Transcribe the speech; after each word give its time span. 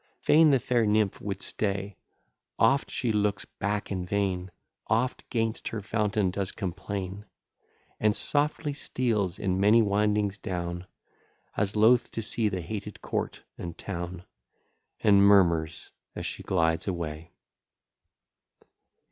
Fain 0.17 0.49
the 0.49 0.57
fair 0.57 0.87
nymph 0.87 1.21
would 1.21 1.43
stay, 1.43 1.95
Oft 2.57 2.89
she 2.89 3.11
looks 3.11 3.45
back 3.45 3.91
in 3.91 4.03
vain, 4.03 4.49
Oft 4.87 5.23
'gainst 5.29 5.67
her 5.67 5.79
fountain 5.83 6.31
does 6.31 6.51
complain, 6.51 7.25
And 7.99 8.15
softly 8.15 8.73
steals 8.73 9.37
in 9.37 9.59
many 9.59 9.83
windings 9.83 10.39
down, 10.39 10.87
As 11.55 11.75
loth 11.75 12.09
to 12.13 12.21
see 12.23 12.49
the 12.49 12.61
hated 12.61 13.03
court 13.03 13.43
and 13.59 13.77
town; 13.77 14.23
And 15.01 15.21
murmurs 15.23 15.91
as 16.15 16.25
she 16.25 16.41
glides 16.41 16.87
away. 16.87 17.33